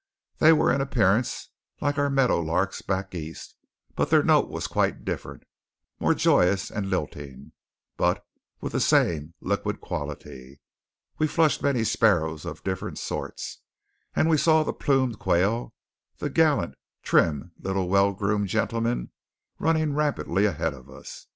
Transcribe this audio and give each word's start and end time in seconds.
They 0.39 0.51
were 0.51 0.73
in 0.73 0.81
appearance 0.81 1.49
like 1.79 1.99
our 1.99 2.09
meadow 2.09 2.39
larks 2.39 2.81
back 2.81 3.13
east, 3.13 3.55
but 3.95 4.09
their 4.09 4.23
note 4.23 4.49
was 4.49 4.65
quite 4.65 5.05
different; 5.05 5.43
more 5.99 6.15
joyous 6.15 6.71
and 6.71 6.89
lilting, 6.89 7.51
but 7.97 8.25
with 8.61 8.71
the 8.71 8.79
same 8.79 9.35
liquid 9.41 9.79
quality. 9.79 10.59
We 11.19 11.27
flushed 11.27 11.61
many 11.61 11.83
sparrows 11.83 12.45
of 12.45 12.63
different 12.63 12.97
sorts; 12.97 13.59
and 14.15 14.27
we 14.27 14.37
saw 14.37 14.63
the 14.63 14.73
plumed 14.73 15.19
quail, 15.19 15.71
the 16.17 16.31
gallant, 16.31 16.73
trim, 17.03 17.51
little, 17.59 17.87
well 17.87 18.11
groomed 18.11 18.47
gentlemen, 18.47 19.11
running 19.59 19.93
rapidly 19.93 20.45
ahead 20.45 20.73
of 20.73 20.89
us. 20.89 21.27